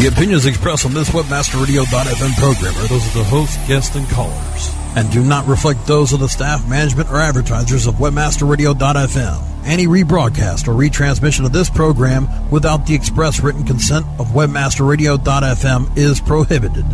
[0.00, 4.74] The opinions expressed on this WebmasterRadio.fm program are those of the host, guests, and callers,
[4.96, 9.66] and do not reflect those of the staff, management, or advertisers of WebmasterRadio.fm.
[9.66, 16.18] Any rebroadcast or retransmission of this program without the express written consent of WebmasterRadio.fm is
[16.18, 16.86] prohibited.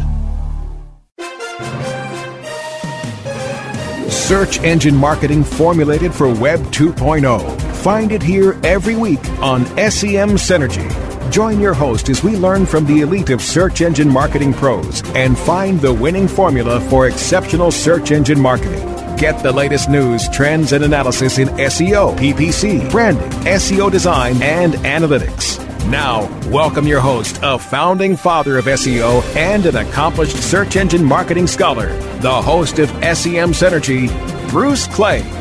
[4.11, 7.61] Search engine marketing formulated for Web 2.0.
[7.77, 11.06] Find it here every week on SEM Synergy.
[11.31, 15.37] Join your host as we learn from the elite of search engine marketing pros and
[15.37, 18.87] find the winning formula for exceptional search engine marketing.
[19.17, 25.63] Get the latest news, trends, and analysis in SEO, PPC, branding, SEO design, and analytics.
[25.91, 31.47] Now, welcome your host, a founding father of SEO and an accomplished search engine marketing
[31.47, 31.89] scholar,
[32.21, 34.09] the host of SEM Synergy,
[34.49, 35.36] Bruce Clay.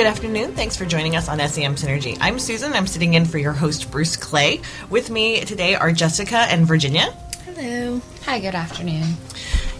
[0.00, 0.54] Good afternoon.
[0.54, 2.16] Thanks for joining us on SEM Synergy.
[2.22, 2.72] I'm Susan.
[2.72, 4.62] I'm sitting in for your host, Bruce Clay.
[4.88, 7.12] With me today are Jessica and Virginia.
[7.44, 8.00] Hello.
[8.24, 9.04] Hi, good afternoon.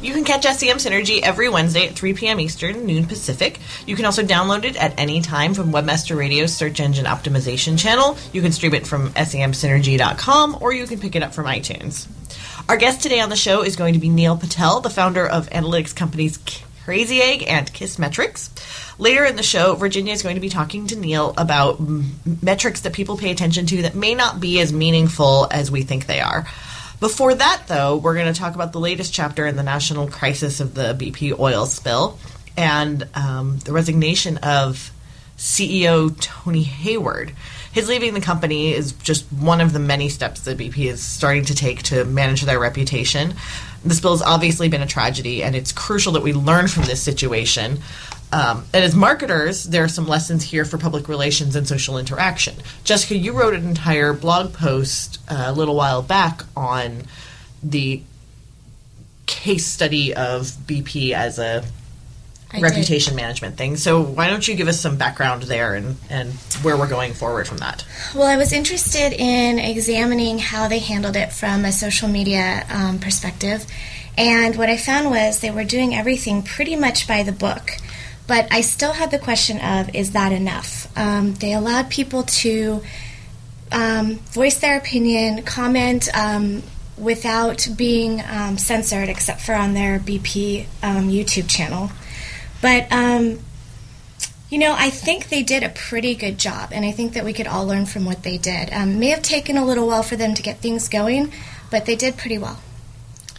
[0.02, 2.38] You can catch SEM Synergy every Wednesday at 3 p.m.
[2.38, 3.60] Eastern, noon Pacific.
[3.86, 8.18] You can also download it at any time from Webmaster Radio's search engine optimization channel.
[8.34, 12.06] You can stream it from semsynergy.com or you can pick it up from iTunes.
[12.68, 15.48] Our guest today on the show is going to be Neil Patel, the founder of
[15.48, 16.36] analytics companies
[16.84, 18.50] Crazy Egg and Kissmetrics.
[18.98, 22.82] Later in the show, Virginia is going to be talking to Neil about m- metrics
[22.82, 26.20] that people pay attention to that may not be as meaningful as we think they
[26.20, 26.46] are.
[27.00, 30.60] Before that, though, we're going to talk about the latest chapter in the national crisis
[30.60, 32.18] of the BP oil spill
[32.56, 34.92] and um, the resignation of
[35.38, 37.32] CEO Tony Hayward.
[37.72, 41.46] His leaving the company is just one of the many steps that BP is starting
[41.46, 43.34] to take to manage their reputation.
[43.84, 47.02] The spill has obviously been a tragedy, and it's crucial that we learn from this
[47.02, 47.78] situation.
[48.32, 52.54] Um, and as marketers, there are some lessons here for public relations and social interaction.
[52.84, 57.04] Jessica, you wrote an entire blog post uh, a little while back on
[57.62, 58.02] the
[59.26, 61.64] case study of BP as a
[62.52, 63.76] I reputation management thing.
[63.76, 67.46] So why don't you give us some background there and, and where we're going forward
[67.46, 67.84] from that?
[68.14, 72.98] Well, I was interested in examining how they handled it from a social media um,
[72.98, 73.64] perspective.
[74.18, 77.70] And what I found was they were doing everything pretty much by the book.
[78.26, 80.86] But I still had the question of is that enough?
[80.96, 82.82] Um, they allowed people to
[83.72, 86.62] um, voice their opinion, comment um,
[86.98, 91.90] without being um, censored, except for on their BP um, YouTube channel.
[92.60, 93.40] But um,
[94.50, 97.32] you know, I think they did a pretty good job, and I think that we
[97.32, 98.72] could all learn from what they did.
[98.72, 101.32] Um, may have taken a little while for them to get things going,
[101.70, 102.60] but they did pretty well.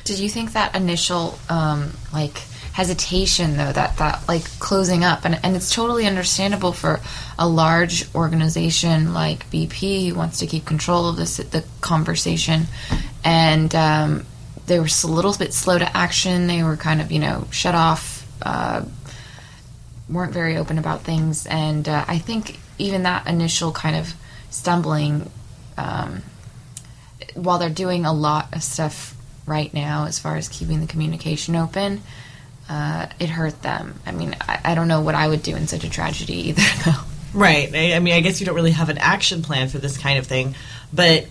[0.03, 2.37] Did you think that initial um, like
[2.73, 7.01] hesitation though that that like closing up and and it's totally understandable for
[7.37, 12.67] a large organization like BP who wants to keep control of this the conversation
[13.25, 14.25] and um,
[14.67, 17.75] they were a little bit slow to action they were kind of you know shut
[17.75, 18.83] off uh,
[20.11, 24.13] weren't very open about things and uh, I think even that initial kind of
[24.49, 25.29] stumbling
[25.77, 26.21] um,
[27.35, 31.55] while they're doing a lot of stuff right now as far as keeping the communication
[31.55, 32.01] open,
[32.69, 33.99] uh, it hurt them.
[34.05, 36.61] I mean, I, I, don't know what I would do in such a tragedy either,
[36.85, 36.99] though.
[37.33, 37.73] Right.
[37.73, 40.19] I, I, mean, I guess you don't really have an action plan for this kind
[40.19, 40.55] of thing,
[40.93, 41.27] but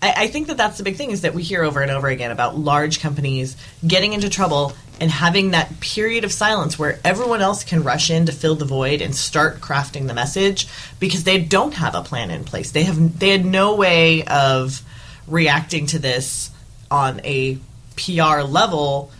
[0.00, 2.08] I, I think that that's the big thing is that we hear over and over
[2.08, 3.56] again about large companies
[3.86, 8.24] getting into trouble and having that period of silence where everyone else can rush in
[8.26, 10.68] to fill the void and start crafting the message
[11.00, 12.70] because they don't have a plan in place.
[12.70, 14.80] They have they had no way of
[15.26, 16.50] reacting to this
[16.88, 17.58] on a
[17.96, 19.10] PR level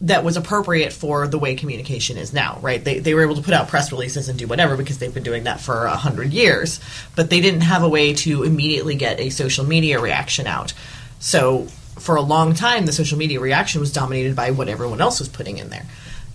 [0.00, 2.82] that was appropriate for the way communication is now, right?
[2.82, 5.22] They, they were able to put out press releases and do whatever because they've been
[5.22, 6.80] doing that for a hundred years,
[7.14, 10.74] but they didn't have a way to immediately get a social media reaction out.
[11.20, 11.68] So
[11.98, 15.28] for a long time, the social media reaction was dominated by what everyone else was
[15.28, 15.86] putting in there,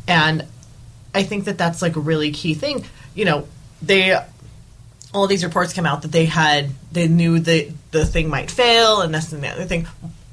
[0.08, 0.46] and
[1.14, 2.86] I think that that's like a really key thing.
[3.16, 3.48] You know,
[3.82, 4.18] they
[5.14, 9.02] all these reports come out that they had they knew that the thing might fail
[9.02, 9.88] and that's and the other thing.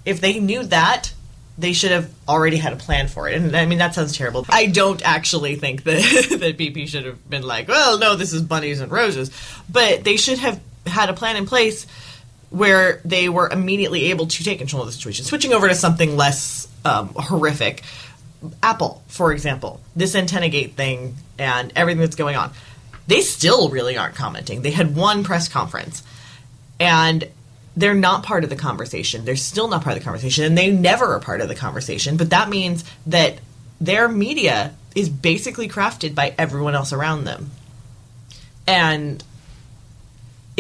[0.05, 1.13] If they knew that,
[1.59, 3.37] they should have already had a plan for it.
[3.37, 4.47] And I mean, that sounds terrible.
[4.49, 6.01] I don't actually think that
[6.41, 9.31] that BP should have been like, well, no, this is bunnies and roses,
[9.69, 11.87] but they should have had a plan in place
[12.51, 15.25] where they were immediately able to take control of the situation.
[15.25, 17.83] Switching over to something less um, horrific,
[18.63, 22.53] Apple, for example, this antenna gate thing and everything that's going on,
[23.07, 24.63] they still really aren't commenting.
[24.63, 26.03] They had one press conference,
[26.79, 27.29] and
[27.77, 29.25] they're not part of the conversation.
[29.25, 32.17] They're still not part of the conversation, and they never are part of the conversation.
[32.17, 33.39] But that means that
[33.81, 37.51] their media is basically crafted by everyone else around them.
[38.67, 39.23] And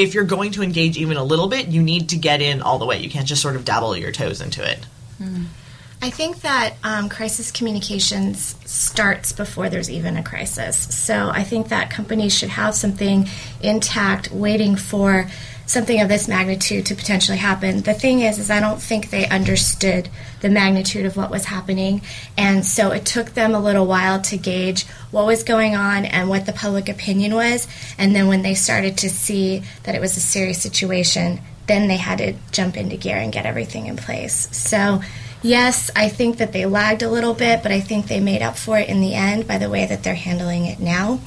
[0.01, 2.79] if you're going to engage even a little bit, you need to get in all
[2.79, 2.99] the way.
[2.99, 4.87] You can't just sort of dabble your toes into it.
[6.03, 10.77] I think that um, crisis communications starts before there's even a crisis.
[10.79, 13.29] So I think that companies should have something
[13.63, 15.29] intact waiting for
[15.71, 17.83] something of this magnitude to potentially happen.
[17.83, 20.09] The thing is, is I don't think they understood
[20.41, 22.03] the magnitude of what was happening,
[22.37, 26.29] and so it took them a little while to gauge what was going on and
[26.29, 27.69] what the public opinion was.
[27.97, 31.99] And then when they started to see that it was a serious situation, then they
[31.99, 34.49] had to jump into gear and get everything in place.
[34.57, 35.01] So.
[35.43, 38.59] Yes, I think that they lagged a little bit, but I think they made up
[38.59, 41.19] for it in the end by the way that they're handling it now.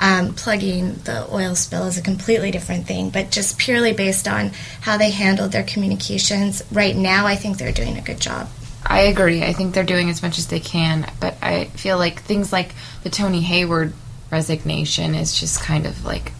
[0.00, 4.52] Um, plugging the oil spill is a completely different thing, but just purely based on
[4.80, 8.48] how they handled their communications right now, I think they're doing a good job.
[8.86, 9.42] I agree.
[9.42, 12.74] I think they're doing as much as they can, but I feel like things like
[13.02, 13.92] the Tony Hayward
[14.30, 16.32] resignation is just kind of like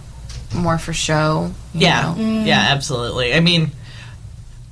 [0.54, 1.52] more for show.
[1.74, 2.44] you Yeah, know?
[2.44, 3.34] yeah, absolutely.
[3.34, 3.72] I mean,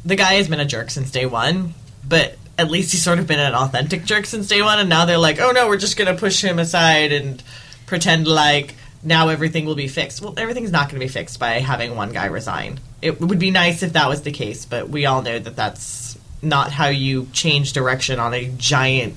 [0.05, 1.75] the guy has been a jerk since day one,
[2.09, 4.79] but at least he's sort of been an authentic jerk since day one.
[4.79, 7.43] And now they're like, oh no, we're just going to push him aside and
[7.87, 10.21] pretend like now everything will be fixed.
[10.21, 12.81] Well, everything's not going to be fixed by having one guy resign.
[13.01, 16.19] It would be nice if that was the case, but we all know that that's
[16.43, 19.15] not how you change direction on a giant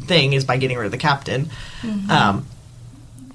[0.00, 1.48] thing is by getting rid of the captain.
[2.10, 2.46] Um,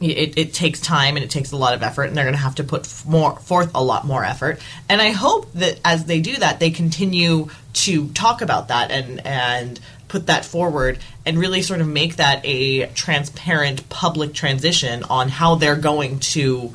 [0.02, 2.42] it, it takes time and it takes a lot of effort and they're going to
[2.42, 6.06] have to put f- more forth a lot more effort and i hope that as
[6.06, 9.80] they do that they continue to talk about that and and
[10.10, 15.56] put that forward and really sort of make that a transparent public transition on how
[15.56, 16.74] they're going to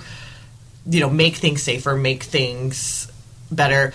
[0.87, 3.11] you know make things safer make things
[3.51, 3.93] better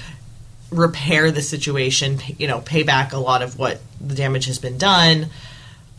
[0.71, 4.77] repair the situation you know pay back a lot of what the damage has been
[4.77, 5.27] done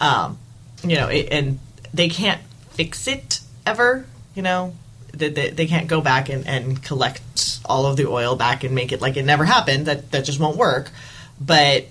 [0.01, 0.39] um,
[0.83, 1.59] you know, it, and
[1.93, 2.41] they can't
[2.71, 4.07] fix it ever.
[4.35, 4.75] You know,
[5.13, 8.75] they, they, they can't go back and, and collect all of the oil back and
[8.75, 9.87] make it like it never happened.
[9.87, 10.91] That that just won't work.
[11.41, 11.87] But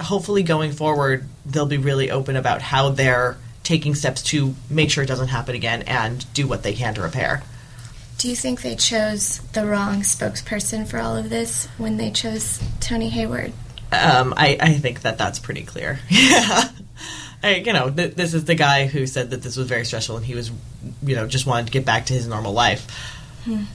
[0.00, 5.02] hopefully, going forward, they'll be really open about how they're taking steps to make sure
[5.02, 7.42] it doesn't happen again and do what they can to repair.
[8.18, 12.62] Do you think they chose the wrong spokesperson for all of this when they chose
[12.80, 13.52] Tony Hayward?
[13.90, 15.98] Um, I, I think that that's pretty clear.
[16.08, 16.68] Yeah.
[17.42, 20.16] I, you know, th- this is the guy who said that this was very stressful
[20.16, 20.50] and he was,
[21.02, 22.86] you know, just wanted to get back to his normal life.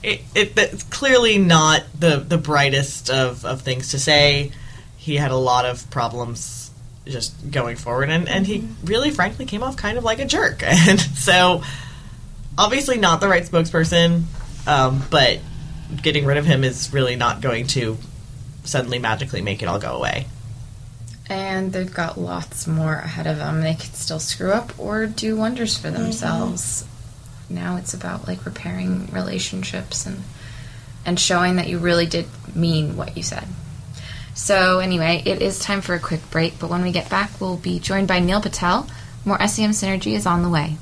[0.02, 4.50] It, it, it's clearly not the, the brightest of, of things to say.
[5.00, 6.70] He had a lot of problems
[7.06, 10.62] just going forward, and, and he really, frankly, came off kind of like a jerk.
[10.66, 11.62] And so,
[12.58, 14.24] obviously, not the right spokesperson,
[14.66, 15.40] um, but
[16.02, 17.96] getting rid of him is really not going to
[18.64, 20.26] suddenly magically make it all go away.
[21.30, 23.62] And they've got lots more ahead of them.
[23.62, 26.84] They could still screw up or do wonders for themselves.
[27.48, 30.22] Now it's about like repairing relationships and
[31.06, 33.46] and showing that you really did mean what you said.
[34.34, 37.56] So anyway, it is time for a quick break, but when we get back, we'll
[37.56, 38.88] be joined by Neil Patel.
[39.24, 40.76] More SEM synergy is on the way.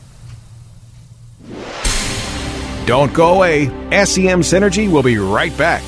[2.88, 3.66] Don't go away.
[3.90, 5.82] SEM Synergy will be right back.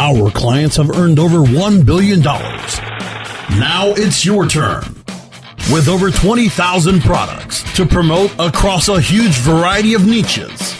[0.00, 2.20] Our clients have earned over $1 billion.
[2.20, 4.82] Now it's your turn.
[5.70, 10.79] With over 20,000 products to promote across a huge variety of niches,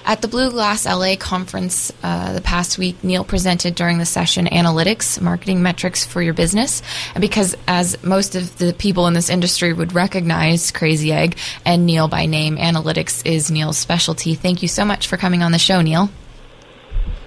[0.05, 4.45] At the Blue Glass LA conference uh, the past week, Neil presented during the session
[4.45, 6.83] Analytics, Marketing Metrics for Your Business.
[7.15, 11.87] And because, as most of the people in this industry would recognize Crazy Egg and
[11.87, 14.35] Neil by name, analytics is Neil's specialty.
[14.35, 16.11] Thank you so much for coming on the show, Neil.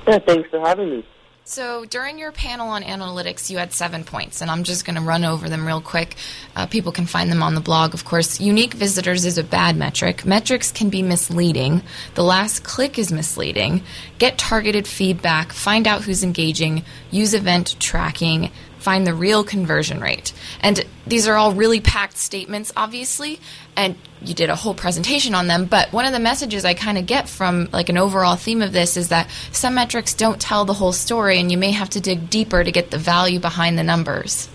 [0.07, 1.07] Yeah, thanks for having me.
[1.47, 5.03] So during your panel on analytics, you had seven points, and I'm just going to
[5.03, 6.17] run over them real quick.
[6.57, 8.41] Uh, people can find them on the blog, of course.
[8.41, 10.25] Unique visitors is a bad metric.
[10.25, 11.83] Metrics can be misleading.
[12.15, 13.83] The last click is misleading.
[14.19, 15.53] Get targeted feedback.
[15.53, 16.83] Find out who's engaging.
[17.11, 18.51] Use event tracking.
[18.79, 20.33] Find the real conversion rate.
[20.61, 23.39] And these are all really packed statements, obviously,
[23.77, 23.97] and
[24.29, 25.67] you did a whole presentation on them.
[25.67, 28.73] But one of the messages I kind of get from like an overall theme of
[28.73, 32.01] this is that some metrics don't tell the whole story, and you may have to
[32.01, 34.49] dig deeper to get the value behind the numbers.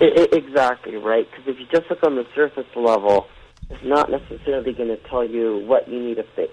[0.00, 1.28] I- I- exactly right.
[1.30, 3.28] Because if you just look on the surface level,
[3.70, 6.52] it's not necessarily going to tell you what you need to fix.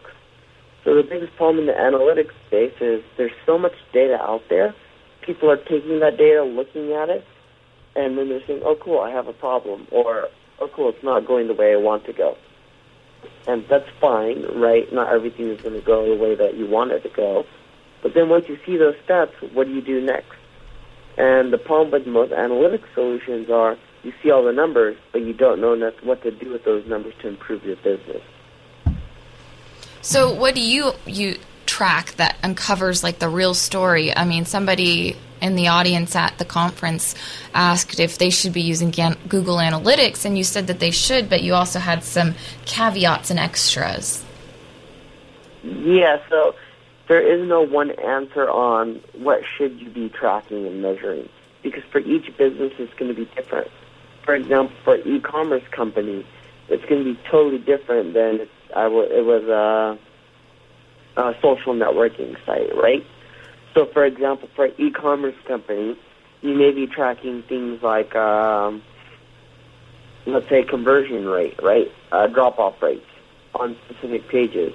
[0.84, 4.74] So the biggest problem in the analytics space is there's so much data out there.
[5.22, 7.24] People are taking that data, looking at it,
[7.96, 10.28] and then they're saying, "Oh, cool, I have a problem," or
[10.64, 12.38] "Oh, cool, it's not going the way I want to go."
[13.48, 14.92] And that's fine, right?
[14.94, 17.46] Not everything is going to go the way that you want it to go.
[18.02, 20.36] But then once you see those steps, what do you do next?
[21.18, 25.34] And the problem with most analytics solutions are you see all the numbers, but you
[25.34, 28.22] don't know what to do with those numbers to improve your business.
[30.02, 34.16] So, what do you you track that uncovers like the real story?
[34.16, 37.16] I mean, somebody in the audience at the conference
[37.54, 38.92] asked if they should be using
[39.28, 43.40] Google Analytics, and you said that they should, but you also had some caveats and
[43.40, 44.24] extras.
[45.64, 46.56] Yeah, so
[47.08, 51.30] there is no one answer on what should you be tracking and measuring
[51.64, 53.72] because for each business it's going to be different.
[54.24, 56.26] For example, for e-commerce company,
[56.70, 59.98] it's going to be totally different than I w- it was a,
[61.18, 63.06] a social networking site, right?
[63.74, 65.98] So, for example, for an e-commerce company,
[66.42, 68.84] you may be tracking things like, um,
[70.26, 71.92] let's say, conversion rate, right?
[72.12, 73.06] Uh, drop-off rates
[73.56, 74.74] on specific pages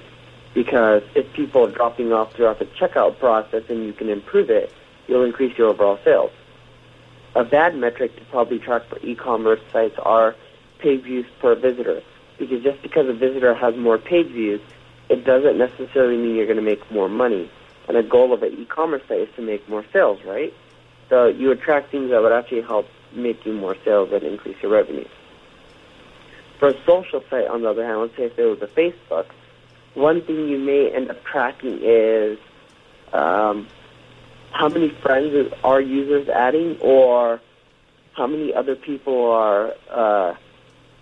[0.53, 4.71] because if people are dropping off throughout the checkout process and you can improve it,
[5.07, 6.31] you'll increase your overall sales.
[7.35, 10.35] A bad metric to probably track for e-commerce sites are
[10.79, 12.01] page views per visitor,
[12.37, 14.61] because just because a visitor has more page views,
[15.09, 17.51] it doesn't necessarily mean you're going to make more money.
[17.87, 20.53] And a goal of an e-commerce site is to make more sales, right?
[21.09, 24.71] So you attract things that would actually help make you more sales and increase your
[24.71, 25.07] revenue.
[26.59, 29.25] For a social site, on the other hand, let's say if it was a Facebook,
[29.95, 32.37] one thing you may end up tracking is
[33.11, 33.67] um,
[34.51, 37.41] how many friends are users adding or
[38.13, 40.35] how many other people are uh,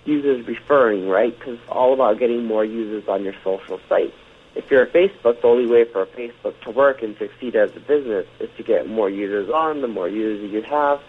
[0.07, 1.37] users referring, right?
[1.37, 4.13] Because it's all about getting more users on your social site.
[4.55, 7.75] If you're a Facebook, the only way for a Facebook to work and succeed as
[7.75, 9.81] a business is to get more users on.
[9.81, 10.99] The more users you have,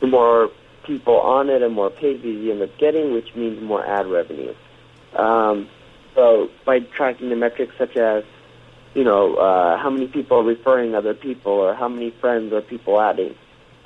[0.00, 0.50] the more
[0.84, 4.06] people on it and more page views you end up getting, which means more ad
[4.06, 4.54] revenue.
[5.14, 5.68] Um,
[6.14, 8.22] so by tracking the metrics such as,
[8.94, 12.60] you know, uh, how many people are referring other people or how many friends are
[12.60, 13.34] people adding,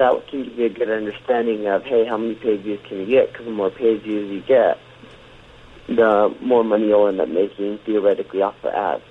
[0.01, 3.07] that can give you a good understanding of, hey, how many page views can you
[3.07, 3.31] get?
[3.31, 4.79] Because the more page views you get,
[5.89, 9.03] the more money you'll end up making theoretically off the ads.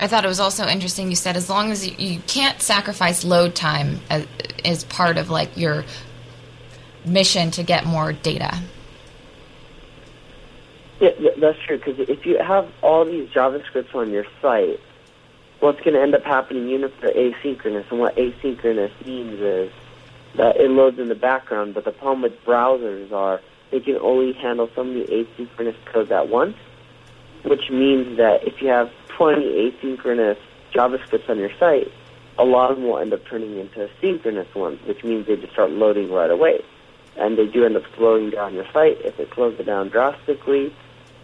[0.00, 1.10] I thought it was also interesting.
[1.10, 4.26] You said as long as you, you can't sacrifice load time as,
[4.64, 5.84] as part of like your
[7.04, 8.58] mission to get more data.
[11.00, 11.76] Yeah, th- that's true.
[11.76, 14.80] Because if you have all these JavaScripts on your site,
[15.60, 19.72] what's going to end up happening, if they're asynchronous, and what asynchronous means is
[20.36, 21.74] that it loads in the background.
[21.74, 26.28] But the problem with browsers are they can only handle so many asynchronous codes at
[26.28, 26.56] once,
[27.44, 30.38] which means that if you have 20 asynchronous
[30.72, 31.90] JavaScripts on your site,
[32.38, 35.52] a lot of them will end up turning into synchronous ones, which means they just
[35.52, 36.62] start loading right away.
[37.16, 39.00] And they do end up slowing down your site.
[39.00, 40.74] If it slows it down drastically,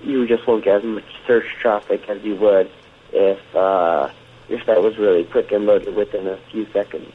[0.00, 2.70] you just won't get as much search traffic as you would
[3.12, 4.08] if uh,
[4.48, 7.12] your that was really quick and loaded within a few seconds.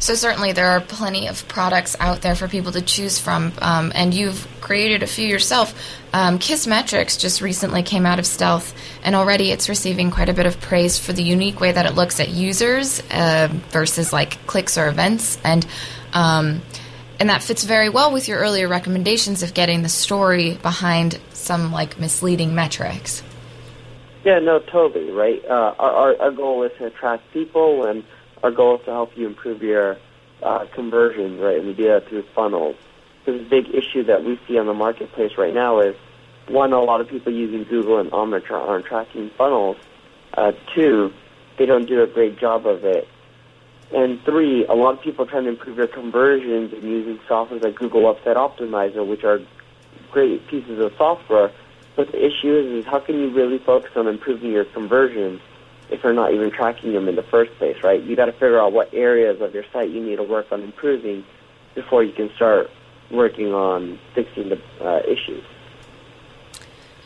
[0.00, 3.92] So certainly there are plenty of products out there for people to choose from, um,
[3.94, 5.74] and you've created a few yourself.
[6.14, 10.46] Um, Kissmetrics just recently came out of Stealth, and already it's receiving quite a bit
[10.46, 14.78] of praise for the unique way that it looks at users uh, versus like clicks
[14.78, 15.66] or events, and
[16.14, 16.62] um,
[17.20, 21.72] and that fits very well with your earlier recommendations of getting the story behind some
[21.72, 23.22] like misleading metrics.
[24.24, 25.42] Yeah, no, totally right.
[25.44, 28.04] Uh, our our goal is to attract people and
[28.42, 29.96] our goal is to help you improve your
[30.42, 31.58] uh, conversions, right?
[31.58, 32.76] And we do that through funnels.
[33.24, 35.94] Because the big issue that we see on the marketplace right now is,
[36.48, 39.76] one, a lot of people using Google and Omniture aren't tracking funnels.
[40.32, 41.12] Uh, two,
[41.58, 43.06] they don't do a great job of it.
[43.92, 47.60] And three, a lot of people are trying to improve their conversions and using software
[47.60, 49.40] like Google Website Optimizer, which are
[50.12, 51.52] great pieces of software.
[51.96, 55.40] But the issue is, is how can you really focus on improving your conversions
[55.90, 58.02] if you're not even tracking them in the first place, right?
[58.02, 60.62] You got to figure out what areas of your site you need to work on
[60.62, 61.24] improving
[61.74, 62.70] before you can start
[63.10, 65.44] working on fixing the uh, issues.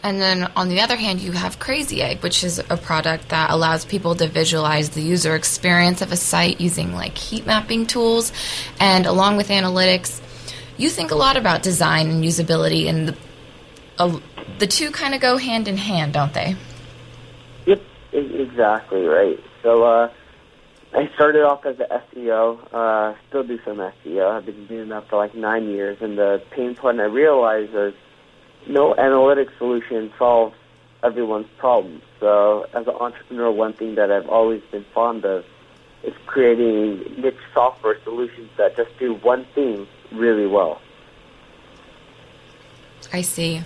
[0.02, 3.48] And then on the other hand, you have Crazy Egg, which is a product that
[3.50, 8.30] allows people to visualize the user experience of a site using like heat mapping tools.
[8.78, 10.20] And along with analytics,
[10.76, 13.16] you think a lot about design and usability, and the,
[13.98, 14.20] uh,
[14.58, 16.56] the two kind of go hand in hand, don't they?
[17.66, 17.82] Yep,
[18.12, 19.38] exactly right.
[19.62, 20.10] So uh,
[20.92, 24.30] I started off as an SEO, uh, still do some SEO.
[24.30, 27.94] I've been doing that for like nine years, and the pain point I realized is
[28.68, 30.54] no analytic solution solves
[31.02, 32.02] everyone's problems.
[32.20, 35.44] So as an entrepreneur, one thing that I've always been fond of
[36.02, 40.80] is creating niche software solutions that just do one thing really well.
[43.12, 43.62] I see.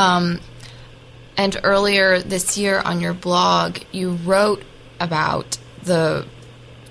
[0.00, 0.40] Um,
[1.36, 4.62] and earlier this year on your blog, you wrote
[4.98, 6.26] about the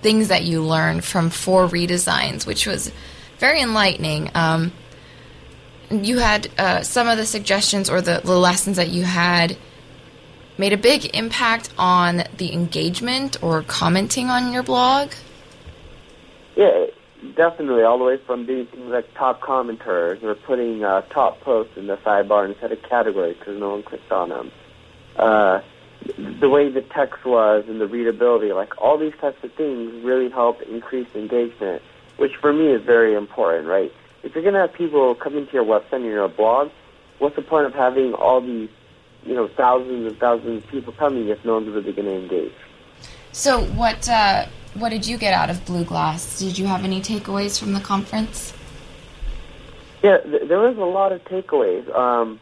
[0.01, 2.91] things that you learned from four redesigns, which was
[3.39, 4.29] very enlightening.
[4.35, 4.71] Um,
[5.89, 9.57] you had uh, some of the suggestions or the, the lessons that you had
[10.59, 15.11] made a big impact on the engagement or commenting on your blog.
[16.55, 16.85] Yeah,
[17.35, 17.83] definitely.
[17.83, 21.87] All the way from doing things like top commenters or putting uh, top posts in
[21.87, 24.51] the sidebar instead of categories because no one clicked on them.
[25.15, 25.61] Uh,
[26.17, 30.29] the way the text was and the readability, like all these types of things really
[30.29, 31.81] help increase engagement,
[32.17, 33.91] which for me is very important, right?
[34.23, 36.71] If you're going to have people coming to your website and your blog,
[37.19, 38.69] what's the point of having all these,
[39.25, 42.53] you know, thousands and thousands of people coming if no one's really going to engage?
[43.31, 46.39] So, what uh, what did you get out of Blue Glass?
[46.39, 48.53] Did you have any takeaways from the conference?
[50.03, 51.93] Yeah, th- there was a lot of takeaways.
[51.95, 52.39] Um,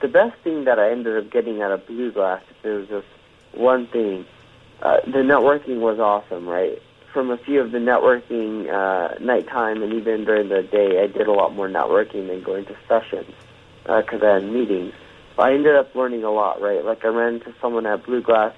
[0.00, 3.06] the best thing that I ended up getting out of Blue Glass, was just
[3.52, 4.24] one thing,
[4.82, 6.80] uh, the networking was awesome, right?
[7.12, 11.26] From a few of the networking uh, nighttime and even during the day, I did
[11.26, 13.34] a lot more networking than going to sessions
[13.82, 14.94] because uh, I had meetings.
[15.36, 16.84] But I ended up learning a lot, right?
[16.84, 18.54] Like I ran into someone at Blue Glass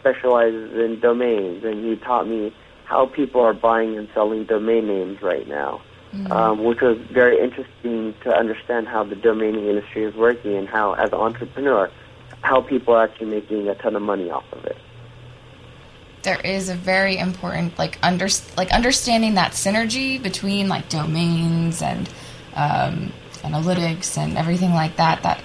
[0.00, 5.22] specializes in domains, and he taught me how people are buying and selling domain names
[5.22, 5.80] right now
[6.12, 6.32] mm-hmm.
[6.32, 10.92] um, which was very interesting to understand how the domaining industry is working and how,
[10.94, 11.90] as an entrepreneur,
[12.42, 14.76] how people are actually making a ton of money off of it.
[16.22, 22.08] There is a very important like under like understanding that synergy between like domains and
[22.54, 25.24] um, analytics and everything like that.
[25.24, 25.42] That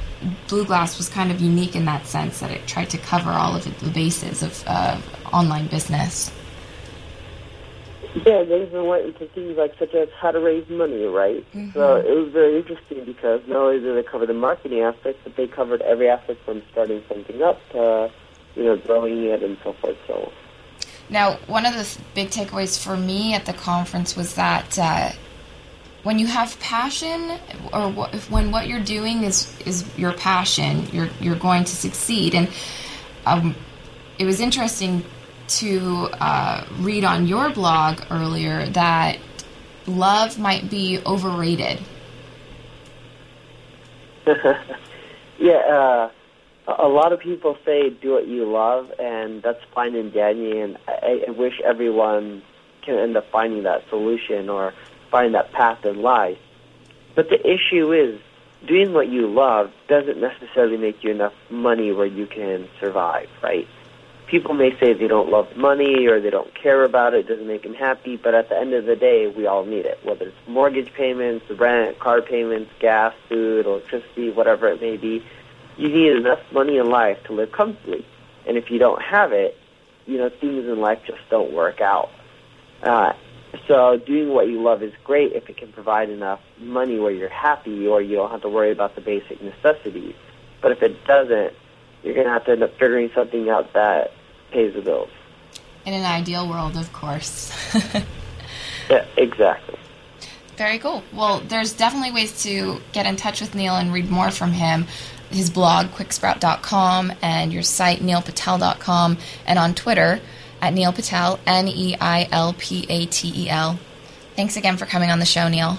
[0.48, 3.56] Blue Glass was kind of unique in that sense that it tried to cover all
[3.56, 5.00] of the bases of uh,
[5.34, 6.32] online business.
[8.26, 11.46] Yeah, they even went into things like such as how to raise money, right?
[11.54, 11.72] Mm-hmm.
[11.72, 15.36] So it was very interesting because not only did they cover the marketing aspect, but
[15.36, 18.12] they covered every aspect from starting something up to
[18.56, 19.98] you know growing it and so forth.
[20.08, 20.32] So
[21.10, 25.12] now, one of the big takeaways for me at the conference was that uh,
[26.04, 27.40] when you have passion,
[27.74, 27.92] or
[28.30, 32.36] when what you're doing is is your passion, you're you're going to succeed.
[32.36, 32.50] And
[33.26, 33.56] um,
[34.18, 35.04] it was interesting
[35.48, 39.18] to uh, read on your blog earlier that
[39.86, 41.80] love might be overrated.
[45.40, 46.10] yeah, uh,
[46.68, 50.60] a lot of people say do what you love, and that's fine and dandy.
[50.60, 52.42] And I, I wish everyone
[52.82, 54.74] can end up finding that solution or
[55.10, 56.38] find that path in life.
[57.16, 58.20] But the issue is
[58.66, 63.68] doing what you love doesn't necessarily make you enough money where you can survive, right?
[64.28, 67.48] People may say they don't love money or they don't care about it, it doesn't
[67.48, 70.28] make them happy, but at the end of the day, we all need it, whether
[70.28, 75.26] it's mortgage payments, rent, car payments, gas, food, electricity, whatever it may be.
[75.78, 78.06] You need enough money in life to live comfortably.
[78.46, 79.58] And if you don't have it,
[80.06, 82.10] you know, things in life just don't work out.
[82.82, 83.14] Uh,
[83.68, 87.30] so doing what you love is great if it can provide enough money where you're
[87.30, 90.16] happy or you don't have to worry about the basic necessities.
[90.62, 91.54] But if it doesn't,
[92.04, 94.12] you're going to have to end up figuring something out that
[94.52, 95.10] pays the bills.
[95.86, 97.52] In an ideal world, of course.
[98.90, 99.78] yeah, exactly.
[100.58, 101.04] Very cool.
[101.14, 104.88] Well, there's definitely ways to get in touch with Neil and read more from him.
[105.30, 110.20] His blog, quicksprout.com, and your site, neilpatel.com, and on Twitter
[110.62, 113.80] at Neil Patel, N E I L P A T E L.
[114.36, 115.78] Thanks again for coming on the show, Neil.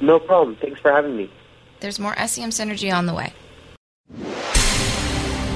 [0.00, 0.56] No problem.
[0.56, 1.30] Thanks for having me.
[1.80, 3.32] There's more SEM Synergy on the way.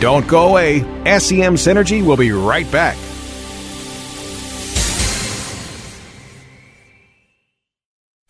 [0.00, 0.80] Don't go away.
[1.04, 2.96] SEM Synergy will be right back.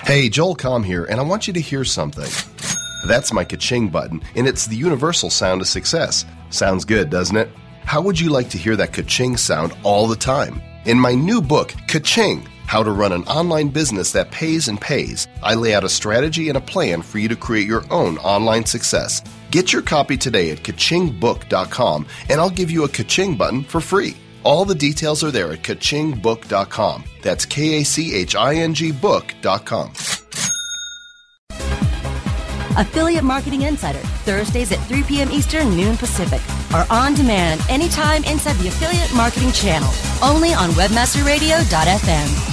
[0.03, 2.29] Hey, Joel Comm here, and I want you to hear something.
[3.07, 6.27] That's my ka-ching button, and it's the universal sound of success.
[6.51, 7.49] Sounds good, doesn't it?
[7.93, 10.63] How would you like to hear that ka-ching sound all the time?
[10.87, 15.29] In my new book, Ka-ching, How to Run an Online Business That Pays and Pays,
[15.43, 18.65] I lay out a strategy and a plan for you to create your own online
[18.65, 19.23] success.
[19.51, 24.17] Get your copy today at kachingbook.com and I'll give you a ka-ching button for free.
[24.43, 27.05] All the details are there at kachingbook.com.
[27.21, 29.93] That's K A C H I N G book.com.
[32.79, 35.31] Affiliate Marketing Insider, Thursdays at 3 p.m.
[35.31, 36.41] Eastern, noon Pacific,
[36.75, 39.91] are on demand anytime inside the Affiliate Marketing channel,
[40.23, 42.53] only on WebmasterRadio.fm.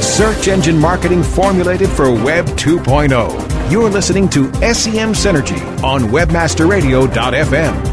[0.00, 3.72] Search engine marketing formulated for Web 2.0.
[3.72, 7.91] You're listening to SEM Synergy on WebmasterRadio.fm.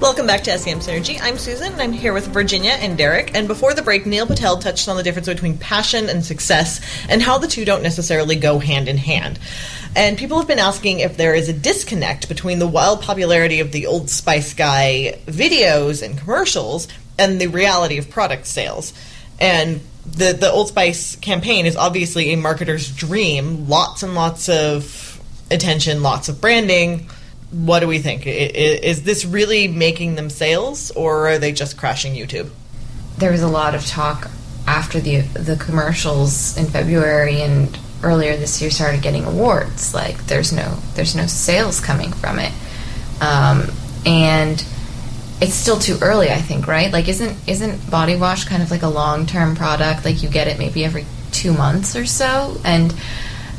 [0.00, 1.20] Welcome back to SEM Synergy.
[1.20, 3.36] I'm Susan, and I'm here with Virginia and Derek.
[3.36, 7.20] And before the break, Neil Patel touched on the difference between passion and success and
[7.20, 9.38] how the two don't necessarily go hand in hand.
[9.94, 13.72] And people have been asking if there is a disconnect between the wild popularity of
[13.72, 18.94] the Old Spice guy videos and commercials and the reality of product sales.
[19.38, 23.68] And the the Old Spice campaign is obviously a marketer's dream.
[23.68, 27.06] Lots and lots of attention, lots of branding
[27.50, 28.22] what do we think?
[28.26, 32.50] Is this really making them sales, or are they just crashing YouTube?
[33.18, 34.30] There was a lot of talk
[34.66, 39.92] after the the commercials in February and earlier this year started getting awards.
[39.92, 42.52] Like there's no there's no sales coming from it,
[43.20, 43.70] um,
[44.06, 44.64] and
[45.40, 46.30] it's still too early.
[46.30, 46.92] I think right.
[46.92, 50.04] Like isn't isn't body wash kind of like a long term product?
[50.04, 52.94] Like you get it maybe every two months or so, and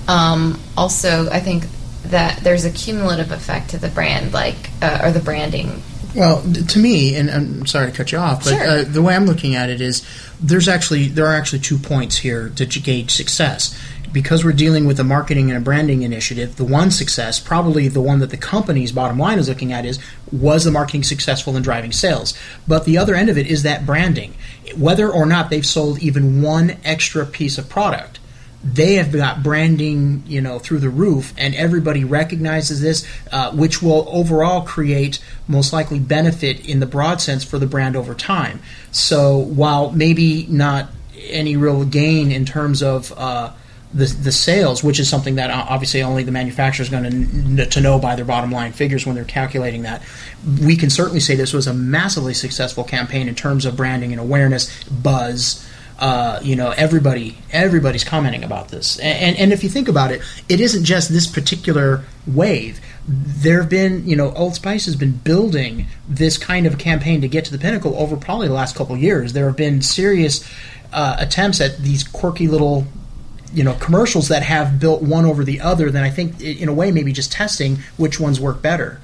[0.07, 1.65] um, also I think
[2.05, 5.81] that there's a cumulative effect to the brand, like uh, or the branding.
[6.15, 8.67] Well, to me, and I'm sorry to cut you off, but sure.
[8.67, 10.05] uh, the way I'm looking at it is
[10.41, 13.77] there's actually there are actually two points here to gauge success.
[14.11, 18.01] Because we're dealing with a marketing and a branding initiative, the one success, probably the
[18.01, 19.99] one that the company's bottom line is looking at, is
[20.33, 22.37] was the marketing successful in driving sales?
[22.67, 24.33] But the other end of it is that branding.
[24.75, 28.19] Whether or not they've sold even one extra piece of product,
[28.63, 33.81] they have got branding, you know, through the roof, and everybody recognizes this, uh, which
[33.81, 38.59] will overall create most likely benefit in the broad sense for the brand over time.
[38.91, 40.89] So while maybe not
[41.29, 43.51] any real gain in terms of uh,
[43.93, 47.81] the the sales, which is something that obviously only the manufacturer is going to to
[47.81, 50.01] know by their bottom line figures when they're calculating that.
[50.63, 54.21] We can certainly say this was a massively successful campaign in terms of branding and
[54.21, 55.67] awareness, buzz.
[56.01, 60.11] Uh, you know, everybody everybody's commenting about this, and, and, and if you think about
[60.11, 62.81] it, it isn't just this particular wave.
[63.07, 67.27] There have been, you know, Old Spice has been building this kind of campaign to
[67.27, 69.33] get to the pinnacle over probably the last couple years.
[69.33, 70.43] There have been serious
[70.91, 72.87] uh, attempts at these quirky little
[73.53, 76.73] you know commercials that have built one over the other then i think in a
[76.73, 79.01] way maybe just testing which ones work better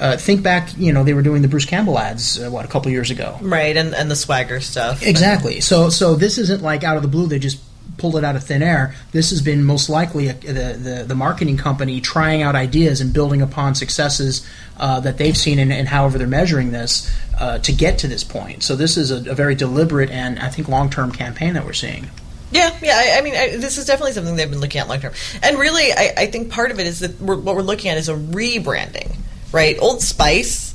[0.00, 2.68] uh, think back, you know, they were doing the Bruce Campbell ads, uh, what, a
[2.68, 3.38] couple years ago.
[3.40, 5.02] Right, and, and the swagger stuff.
[5.02, 5.60] Exactly.
[5.60, 7.60] So, so this isn't like out of the blue, they just
[7.98, 8.94] pulled it out of thin air.
[9.12, 13.12] This has been most likely a, the, the, the, marketing company trying out ideas and
[13.12, 14.46] building upon successes
[14.78, 18.24] uh, that they've seen and, and, however they're measuring this uh, to get to this
[18.24, 18.62] point.
[18.62, 21.74] So this is a, a very deliberate and I think long term campaign that we're
[21.74, 22.08] seeing.
[22.52, 22.96] Yeah, yeah.
[22.96, 25.12] I, I mean, I, this is definitely something they've been looking at long term.
[25.42, 27.98] And really, I, I think part of it is that we're, what we're looking at
[27.98, 29.16] is a rebranding,
[29.52, 29.76] right?
[29.80, 30.74] Old Spice,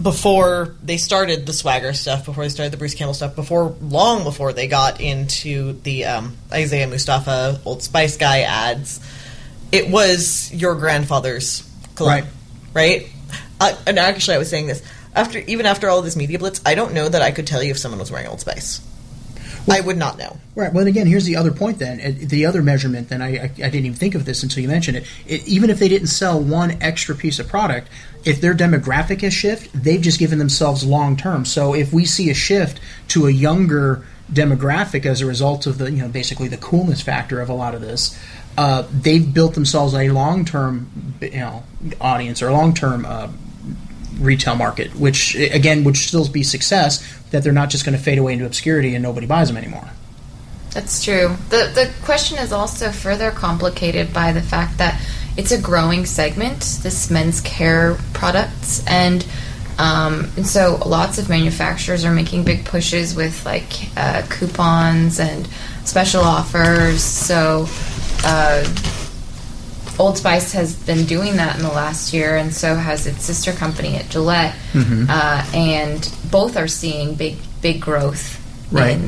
[0.00, 4.24] before they started the swagger stuff, before they started the Bruce Campbell stuff, before long
[4.24, 9.00] before they got into the um, Isaiah Mustafa Old Spice guy ads,
[9.72, 12.24] it was your grandfather's cologne,
[12.74, 13.02] right?
[13.02, 13.12] right?
[13.60, 14.82] Uh, and actually, I was saying this
[15.14, 17.72] after even after all this media blitz, I don't know that I could tell you
[17.72, 18.80] if someone was wearing Old Spice.
[19.70, 20.36] I would not know.
[20.54, 20.72] Right.
[20.72, 21.78] Well, again, here's the other point.
[21.78, 23.08] Then the other measurement.
[23.08, 25.06] Then I, I, I didn't even think of this until you mentioned it.
[25.26, 25.46] it.
[25.46, 27.88] Even if they didn't sell one extra piece of product,
[28.24, 31.44] if their demographic has shifted, they've just given themselves long term.
[31.44, 35.90] So if we see a shift to a younger demographic as a result of the
[35.90, 38.18] you know basically the coolness factor of a lot of this,
[38.56, 41.62] uh, they've built themselves a long term you know
[42.00, 43.04] audience or a long term.
[43.06, 43.28] Uh,
[44.18, 47.06] retail market, which again would still be success.
[47.30, 49.88] That they're not just going to fade away into obscurity and nobody buys them anymore.
[50.70, 51.36] That's true.
[51.50, 55.00] the The question is also further complicated by the fact that
[55.36, 59.26] it's a growing segment, this men's care products, and
[59.78, 65.48] um, and so lots of manufacturers are making big pushes with like uh, coupons and
[65.84, 67.02] special offers.
[67.02, 67.66] So.
[68.24, 68.64] Uh,
[69.98, 73.52] Old Spice has been doing that in the last year, and so has its sister
[73.52, 75.08] company at Gillette, Mhm.
[75.08, 78.38] uh, and both are seeing big big growth.
[78.70, 79.00] Right.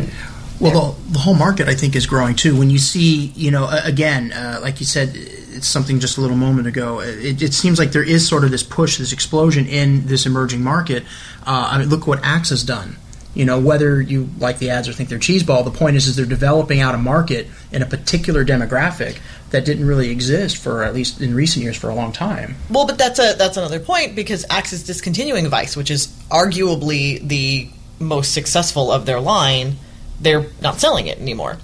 [0.58, 2.56] Well, the, the whole market, I think, is growing too.
[2.56, 6.36] When you see, you know, again, uh, like you said, it's something just a little
[6.36, 7.00] moment ago.
[7.00, 10.62] It, it seems like there is sort of this push, this explosion in this emerging
[10.62, 11.04] market.
[11.46, 12.96] Uh, I mean, look what Axe has done.
[13.32, 16.16] You know, whether you like the ads or think they're cheeseball, the point is, is
[16.16, 20.94] they're developing out a market in a particular demographic that didn't really exist for at
[20.94, 22.56] least in recent years for a long time.
[22.70, 27.26] Well, but that's a that's another point because Axe is discontinuing Vice, which is arguably
[27.26, 27.68] the
[28.00, 29.76] most successful of their line.
[30.20, 31.58] They're not selling it anymore.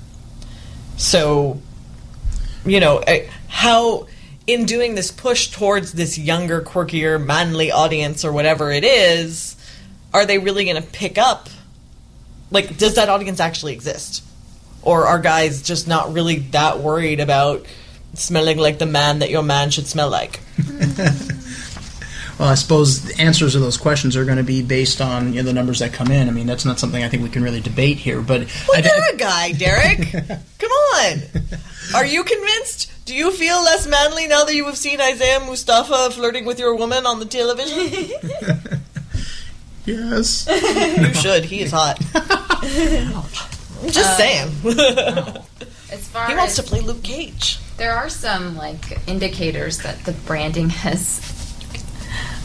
[0.97, 1.61] So,
[2.65, 3.03] you know,
[3.49, 4.07] how
[4.47, 9.57] in doing this push towards this younger, quirkier, manly audience or whatever it is,
[10.15, 11.49] are they really going to pick up?
[12.51, 14.23] Like, does that audience actually exist?
[14.83, 17.67] Or are guys just not really that worried about
[18.15, 20.41] smelling like the man that your man should smell like?
[22.39, 25.41] Well, I suppose the answers to those questions are going to be based on you
[25.41, 26.29] know, the numbers that come in.
[26.29, 28.21] I mean, that's not something I think we can really debate here.
[28.21, 30.01] But Well, I- you're a guy, Derek.
[30.59, 31.23] Come on.
[31.95, 32.93] Are you convinced?
[33.07, 36.75] Do you feel less manly now that you have seen Isaiah Mustafa flirting with your
[36.75, 38.11] woman on the television?
[39.87, 40.47] yes.
[40.99, 41.47] you should.
[41.47, 41.99] He is hot.
[42.67, 43.23] I'm
[43.91, 44.49] just Uh, saying.
[45.93, 47.59] As far he wants as to play Luke Cage.
[47.77, 51.21] There are some like indicators that the branding has.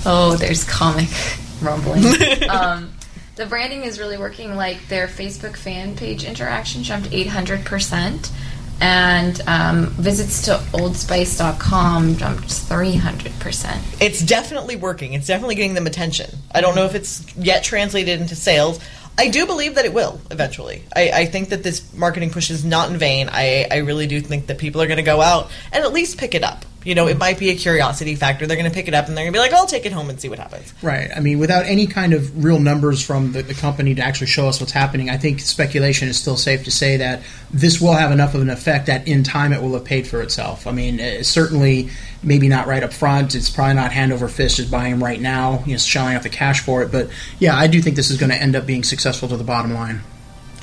[0.05, 1.10] Oh, there's comic
[1.62, 2.03] rumbling.
[2.49, 2.93] um,
[3.38, 4.55] the branding is really working.
[4.55, 8.31] Like their Facebook fan page interaction jumped 800 percent,
[8.79, 13.84] and um, visits to OldSpice.com jumped 300 percent.
[13.99, 15.13] It's definitely working.
[15.13, 16.29] It's definitely getting them attention.
[16.53, 18.79] I don't know if it's yet translated into sales.
[19.17, 20.84] I do believe that it will eventually.
[20.95, 23.30] I, I think that this marketing push is not in vain.
[23.32, 26.17] I, I really do think that people are going to go out and at least
[26.17, 26.65] pick it up.
[26.84, 28.48] You know, it might be a curiosity factor.
[28.48, 29.91] They're going to pick it up and they're going to be like, I'll take it
[29.91, 30.74] home and see what happens.
[30.82, 31.10] Right.
[31.15, 34.48] I mean, without any kind of real numbers from the, the company to actually show
[34.48, 38.12] us what's happening, I think speculation is still safe to say that this will have
[38.12, 40.65] enough of an effect that in time it will have paid for itself.
[40.65, 41.89] I mean, uh, certainly
[42.24, 43.36] maybe not right up front.
[43.36, 46.24] It's probably not hand over fist just buying them right now, you know, shelling out
[46.24, 46.91] the cash for it.
[46.91, 49.44] But yeah, I do think this is going to end up being successful to the
[49.44, 50.02] bottom line.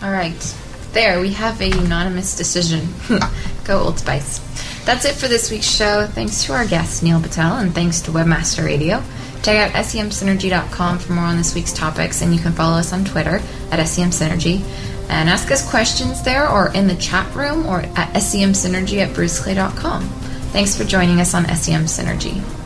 [0.02, 0.56] All right.
[0.92, 2.88] There, we have a unanimous decision.
[3.64, 4.40] Go Old Spice.
[4.88, 6.06] That's it for this week's show.
[6.06, 9.02] Thanks to our guest, Neil Patel, and thanks to Webmaster Radio.
[9.42, 13.04] Check out semsynergy.com for more on this week's topics, and you can follow us on
[13.04, 14.62] Twitter at semsynergy.
[15.10, 20.04] And ask us questions there or in the chat room or at semsynergy at bruceclay.com.
[20.54, 22.57] Thanks for joining us on SEM Synergy.